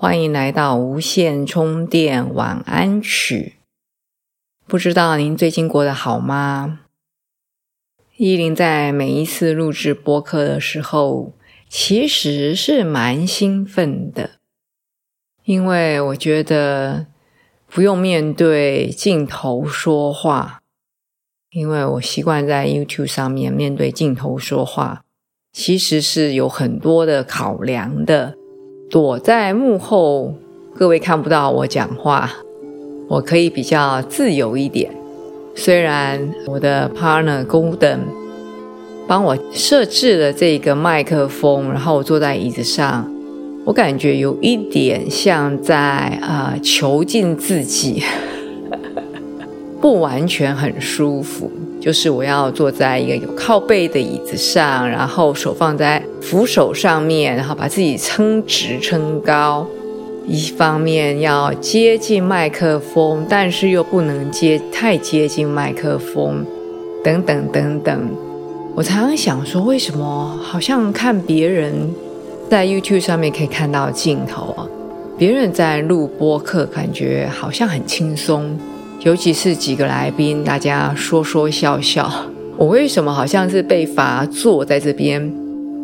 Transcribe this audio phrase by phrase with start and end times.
[0.00, 3.56] 欢迎来到无线充电晚安曲。
[4.64, 6.82] 不知道您最近过得好吗？
[8.16, 11.32] 依林在每一次录制播客的时候，
[11.68, 14.38] 其实是蛮兴奋的，
[15.42, 17.08] 因为我觉得
[17.66, 20.62] 不用面对镜头说话，
[21.50, 25.02] 因为我习惯在 YouTube 上面面对镜头说话，
[25.52, 28.37] 其实是有很多的考量的。
[28.90, 30.34] 躲在幕后，
[30.74, 32.30] 各位看不到我讲话，
[33.06, 34.90] 我可以比较自由一点。
[35.54, 37.98] 虽然我的 partner Golden
[39.06, 43.12] 帮我设置了这个麦克风，然后我坐在椅子上，
[43.66, 48.02] 我感觉有一点像在啊囚禁自己，
[49.82, 51.50] 不完全很舒服。
[51.88, 59.66] 就是我要坐在一个有靠背的椅子上，然后手放在扶手上面，然后把自己撑直撑高。
[60.26, 66.44] 一方面要接近麦克风，但是又不能接太接近麦克风，
[67.02, 68.10] 等等等等。
[68.74, 71.72] 我常常想说，为什么好像看别人
[72.50, 74.68] 在 YouTube 上面可以看到镜头啊，
[75.16, 78.58] 别人在录播客感觉好像很轻松。
[79.04, 82.10] 尤其是几个来宾，大家说说笑笑。
[82.56, 85.32] 我为什么好像是被罚坐在这边，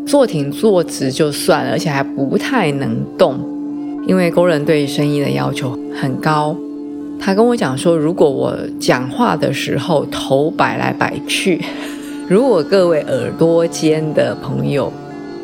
[0.05, 3.39] 坐挺坐直就算了，而且还不太能动？
[4.09, 6.57] 因为工人对声音的要求很高。
[7.20, 11.61] 他跟我讲说，如果我讲话的时候头摆来摆去，
[12.29, 14.92] 如果各位耳朵尖的朋友，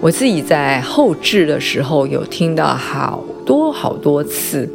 [0.00, 4.68] 我自己在后置的时候有听到好多好多次。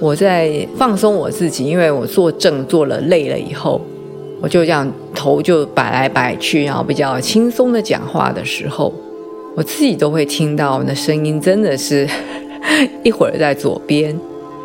[0.00, 3.80] 我在放松我自己，因为我坐正坐了累了以后，
[4.40, 8.92] 我就这样头就摆来摆去，然后比较轻松的讲话的时候，
[9.56, 12.06] 我自己都会听到那声音，真的是
[13.02, 14.18] 一会儿在左边，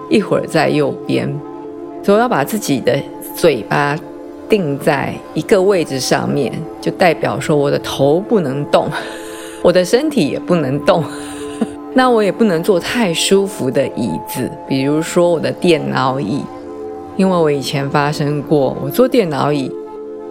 [0.10, 1.32] 一会儿在右边，
[2.04, 3.00] 所以要把自己的
[3.36, 3.98] 嘴巴
[4.50, 6.52] 定在一个位置上面，
[6.82, 8.90] 就代表说我的头不能动，
[9.62, 11.04] 我的身体也不能动。
[11.94, 16.44] 那我也不能坐太舒服的椅子，比如说我的电脑椅，
[17.18, 19.72] 因为我以前发生过，我坐电脑椅，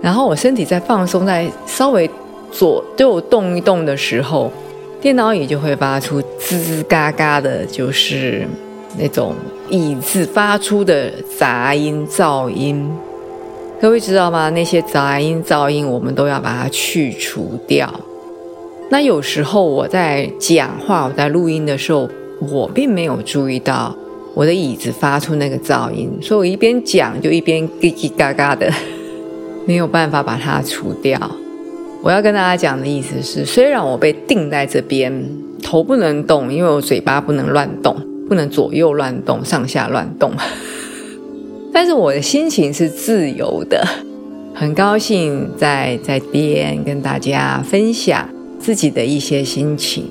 [0.01, 2.09] 然后我身体在放松，在稍微
[2.53, 4.51] 左右动一动的时候，
[5.01, 8.47] 电脑椅就会发出吱吱嘎嘎的，就是
[8.97, 9.35] 那种
[9.69, 12.89] 椅子发出的杂音噪音。
[13.81, 14.49] 各位知道吗？
[14.51, 17.93] 那些杂音噪音，我们都要把它去除掉。
[18.91, 22.09] 那有时候我在讲话，我在录音的时候，
[22.41, 23.95] 我并没有注意到
[24.35, 28.73] 我的椅子发出那个噪音，所以我一边讲就一边叽叽嘎嘎的，
[29.67, 31.21] 没有办法把它除掉。
[32.03, 35.13] 我要跟大家讲的意思是，虽然我被定在这边，
[35.63, 37.95] 头不能动，因为我嘴巴不能乱动，
[38.27, 40.33] 不能左右乱动、上下乱动，
[41.75, 43.87] 但是我的心情是自由的，
[44.55, 48.27] 很高兴在在边跟大家分享。
[48.59, 50.07] 自己的一些心情。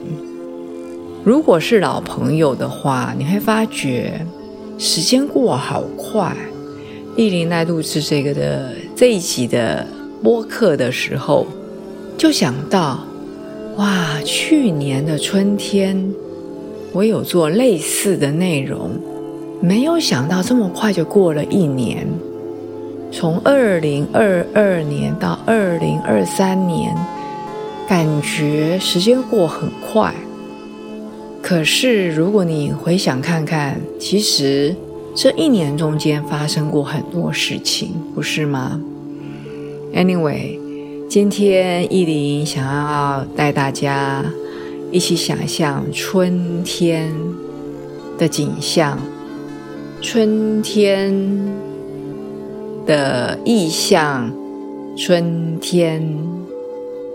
[1.23, 4.25] 如果是老朋友的话，你会发觉
[4.77, 6.35] 时间过好快。
[7.17, 9.85] 丽玲在录制这个的这一集的
[10.23, 11.45] 播客的时候，
[12.17, 12.99] 就想到，
[13.75, 16.01] 哇，去年的春天
[16.93, 18.91] 我有做类似的内容，
[19.59, 22.07] 没有想到这么快就过了一年。
[23.11, 26.95] 从二零二二年到二零二三年。
[27.87, 30.13] 感觉时间过很快，
[31.41, 34.75] 可是如果你回想看看，其实
[35.15, 38.81] 这一年中间发生过很多事情，不是吗
[39.93, 40.59] ？Anyway，
[41.07, 44.25] 今天意林想要带大家
[44.91, 47.09] 一起想象春天
[48.17, 48.99] 的景象，
[50.01, 51.09] 春天
[52.85, 54.29] 的意象，
[54.97, 56.36] 春天。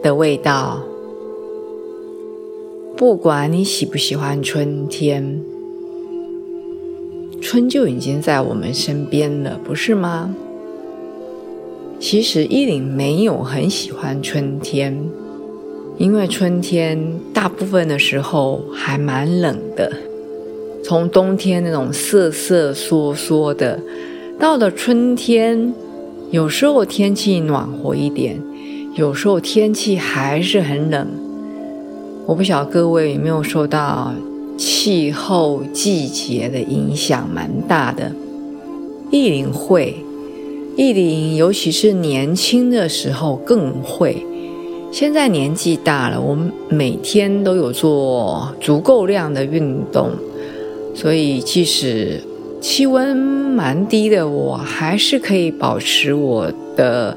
[0.03, 0.83] 的味道，
[2.97, 5.41] 不管你喜不喜欢春天，
[7.41, 10.35] 春就已经在我们身边了，不是吗？
[12.01, 14.99] 其实依琳没有很喜欢春天，
[15.99, 19.93] 因为春天大部分的时候还蛮冷的，
[20.83, 23.79] 从冬天那种瑟瑟缩缩的，
[24.37, 25.73] 到了春天，
[26.33, 28.43] 有时候天气暖和一点，
[28.95, 31.07] 有时候天气还是很冷。
[32.27, 34.13] 我不晓得各位有没有受到
[34.59, 38.13] 气候季节的影响，蛮大的。
[39.11, 39.97] 意林会，
[40.77, 44.27] 意林尤其是年轻的时候更会。
[44.91, 50.11] 现在年纪大了，我们每天都有做足够量的运动，
[50.95, 52.21] 所以即使
[52.61, 57.17] 气温蛮低的，我还是可以保持我的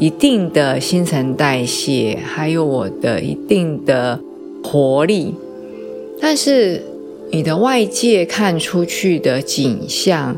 [0.00, 4.18] 一定的新陈代谢，还有我的一定的
[4.64, 5.34] 活力。
[6.20, 6.82] 但是
[7.30, 10.36] 你的外界看出去的景象。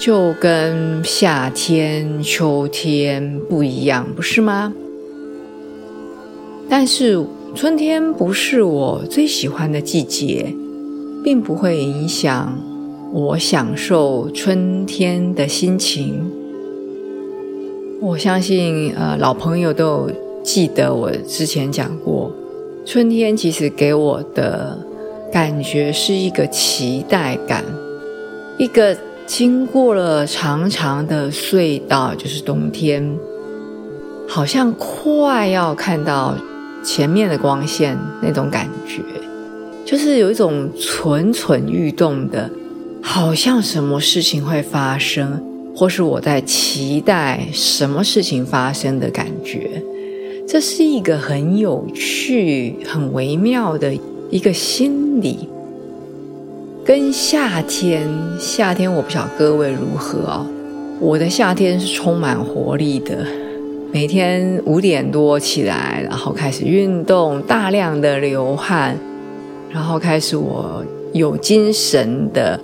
[0.00, 4.72] 就跟夏天、秋天不一样，不是吗？
[6.68, 7.20] 但是
[7.52, 10.54] 春天不是我最喜欢的季节，
[11.24, 12.56] 并不会影响
[13.12, 16.24] 我享受春天的心情。
[18.00, 20.10] 我相信，呃，老朋友都有
[20.42, 22.32] 记得我之前讲过，
[22.86, 24.78] 春天其实给我的
[25.32, 27.64] 感觉是一个期待感，
[28.58, 28.96] 一个。
[29.28, 33.14] 经过了长长的隧道，就是冬天，
[34.26, 36.34] 好像快要看到
[36.82, 39.02] 前面的光线那种感觉，
[39.84, 42.50] 就是有一种蠢蠢欲动的，
[43.02, 45.42] 好像什么事情会发生，
[45.78, 49.80] 或是我在期待什么事情发生的感觉。
[50.44, 53.96] 这是一个很有趣、很微妙的
[54.28, 55.48] 一个心理。
[56.84, 58.08] 跟夏天，
[58.40, 60.44] 夏天我不晓得各位如何哦。
[60.98, 63.24] 我的夏天是充满活力的，
[63.92, 68.96] 每天五点多起来，然后开始运动，大量的流汗，
[69.70, 72.58] 然后开始我有精神的、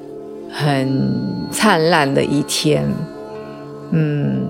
[0.54, 1.12] 很
[1.50, 2.84] 灿烂的一天。
[3.90, 4.46] 嗯，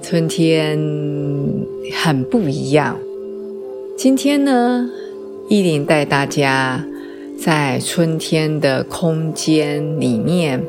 [0.00, 0.78] 春天
[1.92, 2.96] 很不一样。
[3.96, 4.88] 今天呢，
[5.48, 6.84] 依林带大家。
[7.36, 10.62] 在春天的空间里面，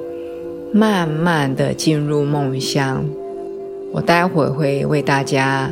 [0.73, 3.05] 慢慢的进入梦乡。
[3.93, 5.71] 我待会会为大家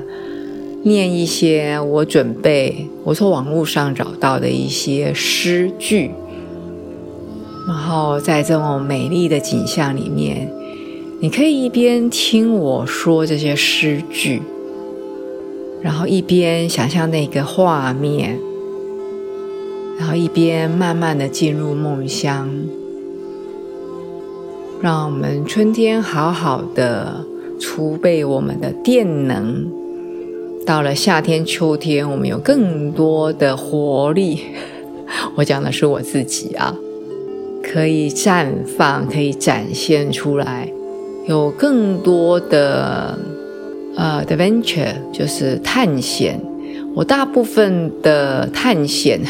[0.84, 6.12] 念一些我准备我从网络上找到的一些诗句，
[7.68, 10.52] 然后在这种美丽的景象里面，
[11.20, 14.42] 你可以一边听我说这些诗句，
[15.82, 18.40] 然后一边想象那个画面。
[19.96, 22.50] 然后一边慢慢的进入梦乡，
[24.82, 27.24] 让我们春天好好的
[27.60, 29.72] 储备我们的电能。
[30.66, 34.40] 到了夏天、秋天，我们有更多的活力。
[35.38, 36.76] 我讲的是我自己啊，
[37.64, 40.70] 可以绽放，可以展现出来，
[41.28, 43.18] 有更多的
[43.96, 46.40] 呃，adventure，就是探险。
[46.94, 49.22] 我大部分的探险。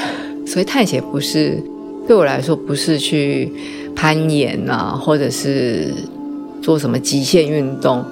[0.45, 1.57] 所以探险不是
[2.05, 3.49] 对我来说不是去
[3.95, 5.87] 攀岩啊，或者是
[6.61, 8.03] 做什么极限运动，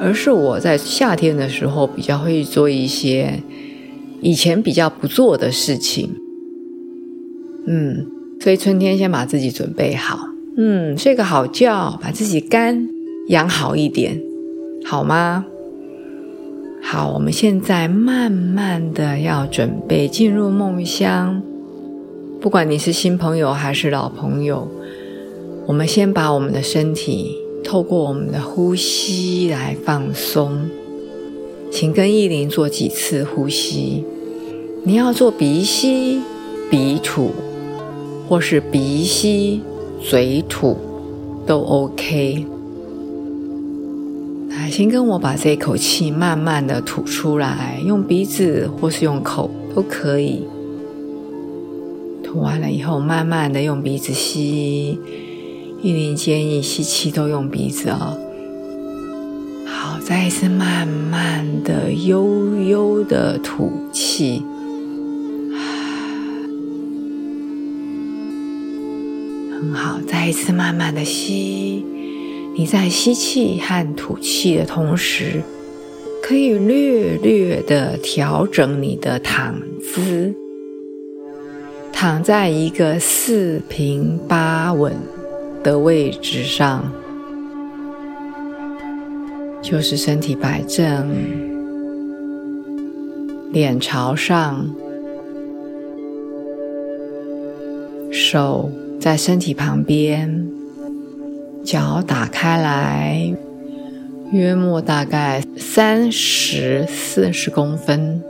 [0.00, 3.40] 而是我在夏天的时候比较会做一些
[4.20, 6.10] 以前比较不做的事情。
[7.68, 8.04] 嗯，
[8.40, 12.88] 所以春天先把自己准备好，嗯，睡个好觉，把自己肝
[13.28, 14.20] 养好一点，
[14.84, 15.44] 好吗？
[16.80, 21.42] 好，我们现在慢慢的要准备进入梦乡。
[22.40, 24.68] 不管你是新朋友还是老朋友，
[25.66, 30.70] 我们先把我们的身体透过我们的呼吸来放松。
[31.70, 34.04] 请跟意林做几次呼吸。
[34.84, 36.22] 你要做鼻吸
[36.70, 37.32] 鼻吐，
[38.28, 39.62] 或是鼻吸
[40.02, 40.76] 嘴吐，
[41.46, 42.44] 都 OK。
[44.50, 50.42] 来，先跟我把这口气慢慢的吐出来，用鼻子或是用口都可以。
[52.22, 54.98] 吐完了以后，慢慢的用鼻子吸。
[55.82, 58.18] 玉林建议吸气都用鼻子哦。
[59.64, 64.42] 好，再一次慢慢的、悠悠的吐气。
[69.60, 71.84] 很好，再一次慢慢的吸。
[72.54, 75.42] 你在吸气和吐气的同时，
[76.22, 80.32] 可以略略的调整你的躺姿。
[81.92, 84.94] 躺在一个四平八稳
[85.64, 86.92] 的位置上，
[89.60, 91.10] 就是身体摆正，
[93.50, 94.70] 脸朝上，
[98.12, 98.70] 手
[99.08, 100.46] 在身体旁边，
[101.64, 103.34] 脚打开来，
[104.32, 108.22] 约莫大概三十四十公分，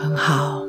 [0.00, 0.62] 很好。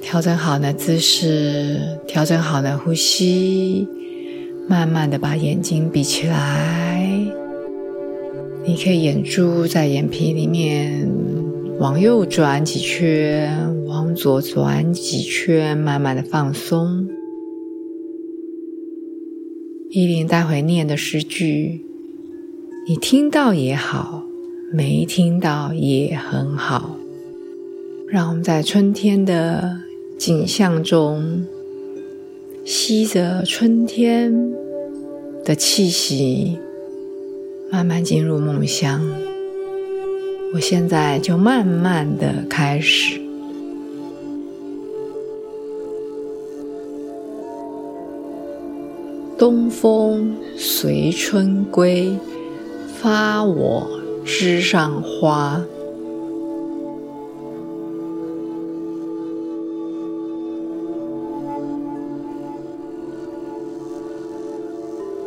[0.00, 3.88] 调整好的姿势，调整好的呼吸，
[4.68, 7.10] 慢慢的把眼睛闭起来。
[8.64, 11.08] 你可以眼珠在眼皮里面
[11.82, 17.08] 往右转几圈，往左转几圈，慢慢的放松。
[19.90, 21.84] 依琳待会念的诗句，
[22.86, 24.22] 你听到也好，
[24.72, 26.96] 没听到也很好。
[28.06, 29.80] 让我们在春天的。
[30.18, 31.44] 景象中，
[32.64, 34.52] 吸着春天
[35.44, 36.56] 的气息，
[37.72, 39.31] 慢慢进入梦乡。
[40.54, 43.18] 我现在就慢慢的开始。
[49.38, 52.16] 东风随春归，
[53.00, 53.88] 发我
[54.24, 55.60] 枝上花。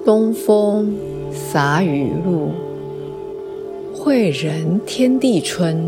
[0.05, 0.95] 东风
[1.33, 2.51] 洒雨露，
[4.05, 5.83] 惠人天地春。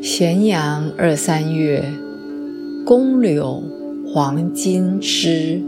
[0.00, 1.84] 咸阳二三月，
[2.86, 3.62] 宫柳
[4.06, 5.60] 黄金枝。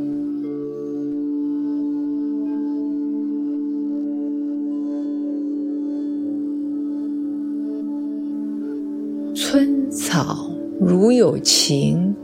[9.34, 10.50] 春草
[10.80, 12.16] 如有情，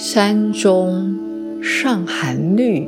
[0.00, 2.86] 山中尚含绿。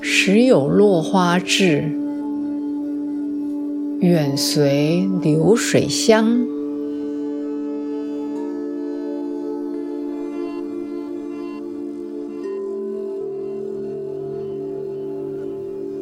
[0.00, 1.84] 时有落花至，
[4.00, 6.46] 远随流水香。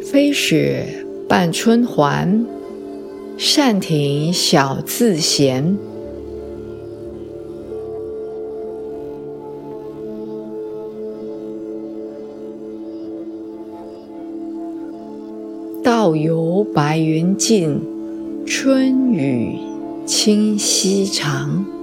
[0.00, 0.86] 飞雪
[1.28, 2.46] 伴春还，
[3.36, 5.76] 扇庭小自闲。
[15.82, 17.80] 道由白云尽，
[18.46, 19.58] 春雨
[20.06, 21.75] 清溪长。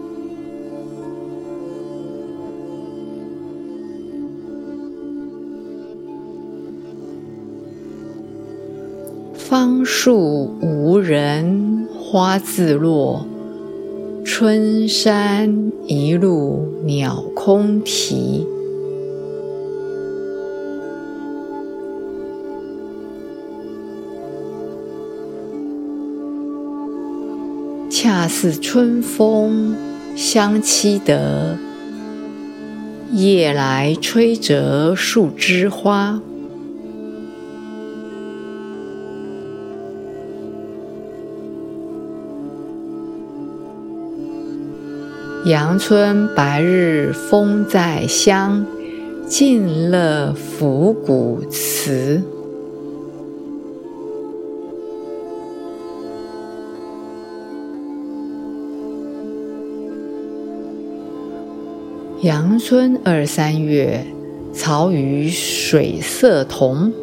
[9.53, 13.23] 芳树无人花自落，
[14.25, 18.47] 春山一路鸟空啼。
[27.91, 29.75] 恰似春风
[30.15, 31.55] 相期得，
[33.11, 36.19] 夜来吹折树枝花。
[45.45, 48.65] 阳春白日风在乡，
[49.27, 52.23] 尽乐府古词。
[62.21, 64.05] 阳春二三月，
[64.53, 66.93] 草与水色同。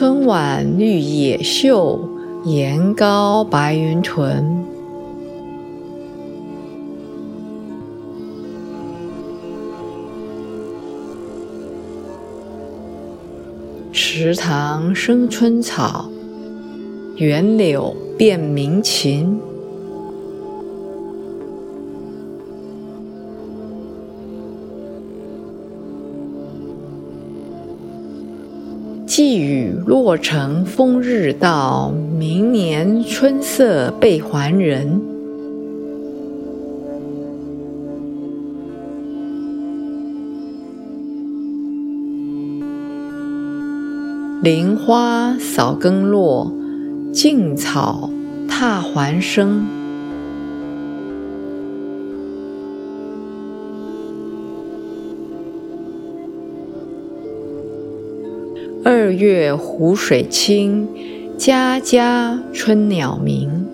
[0.00, 2.00] 春晚绿野秀，
[2.46, 4.64] 岩高白云屯。
[13.92, 16.10] 池塘生春草，
[17.16, 19.38] 园柳变鸣禽。
[29.22, 34.98] 细雨落城风日到，明年春色倍还人。
[44.42, 46.50] 林花扫更落，
[47.12, 48.08] 径草
[48.48, 49.79] 踏还生。
[58.82, 60.88] 二月湖水清，
[61.36, 63.66] 家家春鸟鸣。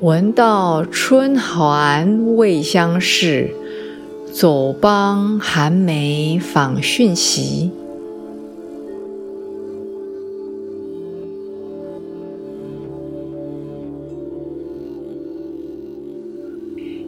[0.00, 3.50] 闻道春寒未相识，
[4.32, 7.70] 走邦寒梅访讯息。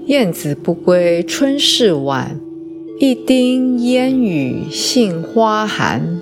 [0.06, 2.38] 燕子不归春事晚，
[3.00, 6.20] 一丁烟雨杏花寒。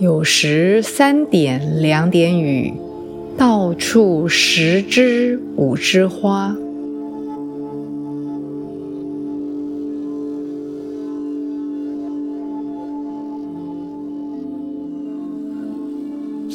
[0.00, 2.74] 有时三点两点雨，
[3.36, 6.56] 到处十枝五枝花。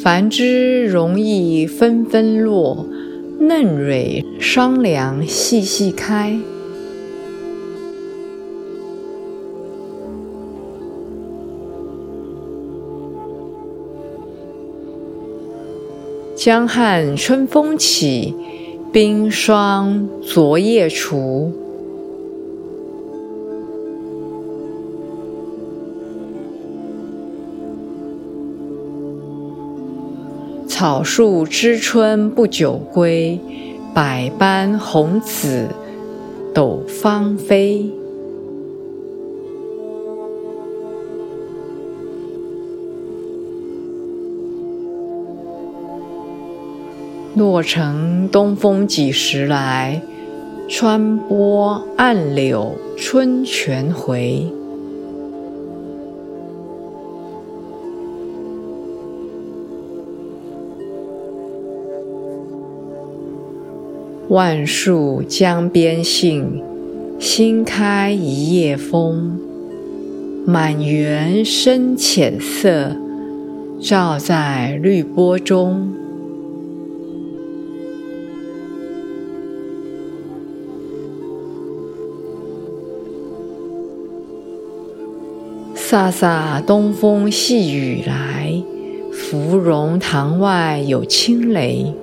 [0.04, 2.84] 繁枝容易纷纷落，
[3.40, 6.38] 嫩蕊商量细细开。
[16.36, 18.34] 江汉春风起，
[18.92, 21.63] 冰霜昨夜除。
[30.84, 33.40] 草树知春不久归，
[33.94, 35.66] 百般红紫
[36.52, 37.90] 斗芳菲。
[47.34, 50.02] 洛城东风几时来？
[50.68, 54.46] 川波暗柳春泉回。
[64.34, 66.60] 万树江边杏，
[67.20, 69.38] 新开一夜风。
[70.44, 72.96] 满园深浅色，
[73.80, 75.88] 照在绿波中。
[85.76, 88.52] 飒飒东风细雨来，
[89.12, 91.94] 芙蓉塘外有轻雷。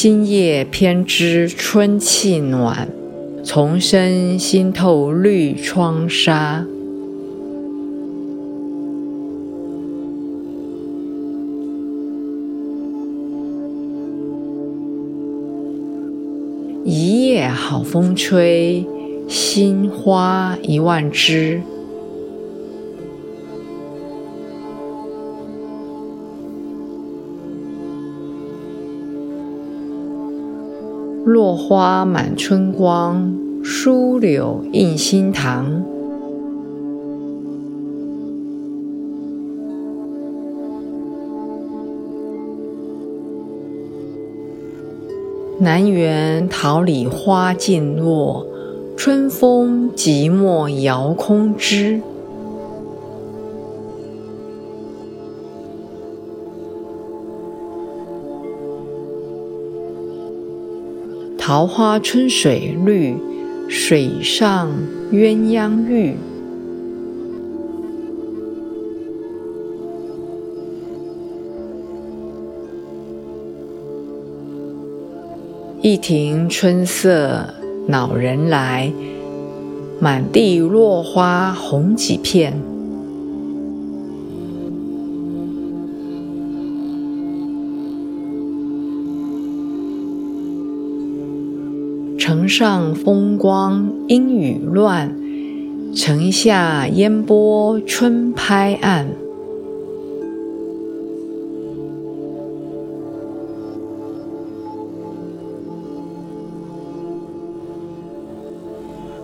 [0.00, 2.88] 今夜偏知春气暖，
[3.42, 6.64] 丛生新透绿窗纱。
[16.84, 18.86] 一夜好风吹，
[19.26, 21.60] 新花一万枝。
[31.28, 35.84] 落花满春光，疏柳映新塘。
[45.58, 48.46] 南园桃李花尽落，
[48.96, 52.00] 春风寂寞摇空枝。
[61.48, 63.16] 桃花春水绿，
[63.70, 64.70] 水上
[65.10, 66.14] 鸳鸯浴。
[75.80, 77.54] 一庭春色
[77.86, 78.92] 恼人来，
[79.98, 82.60] 满地落花红几片。
[92.28, 95.16] 城上风光阴雨乱，
[95.94, 99.08] 城下烟波春拍岸。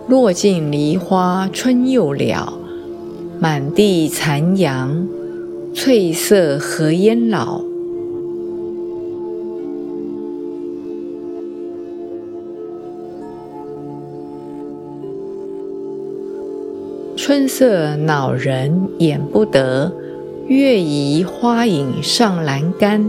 [0.07, 2.57] 落尽梨花春又了，
[3.39, 5.07] 满地残阳，
[5.75, 7.64] 翠色何烟老。
[17.27, 19.91] 春色恼人眼不得，
[20.45, 23.03] 月移花影上栏杆。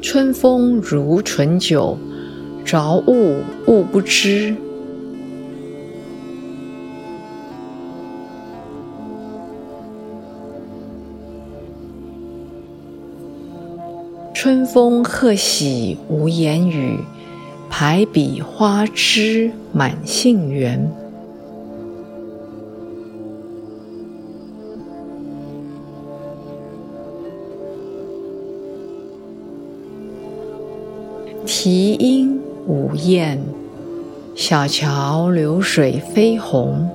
[0.00, 1.98] 春风如醇酒，
[2.64, 4.54] 着物物不知。
[14.42, 16.98] 春风贺喜无言语，
[17.70, 20.90] 排比花枝满杏园。
[31.46, 33.40] 啼莺舞燕，
[34.34, 36.90] 小桥流水飞红。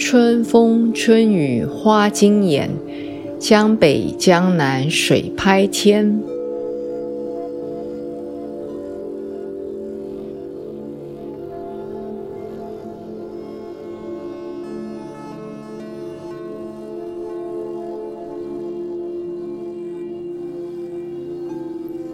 [0.00, 2.70] 春风春雨花惊眼，
[3.38, 6.22] 江北江南水拍天。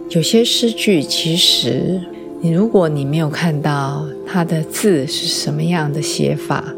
[0.09, 2.01] 有些诗句，其实
[2.41, 6.75] 你如果你没有看到它的字是什么样的写法。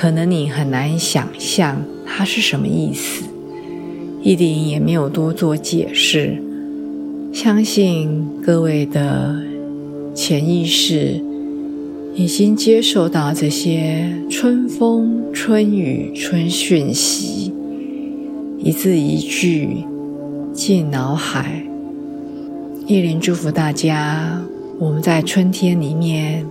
[0.00, 3.22] 可能你很难想象它是什么意思，
[4.22, 6.42] 一林也没有多做解释。
[7.34, 9.38] 相信各位的
[10.14, 11.22] 潜意识
[12.14, 17.52] 已经接受到这些春风、春雨、春讯息，
[18.56, 19.84] 一字一句
[20.54, 21.62] 进脑海。
[22.86, 24.42] 一林祝福大家，
[24.78, 26.46] 我们在春天里面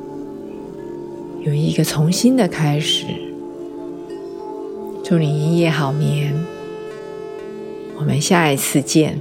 [1.43, 3.05] 有一个重新的开始。
[5.10, 6.36] 祝你一夜好眠，
[7.98, 9.19] 我们下一次见。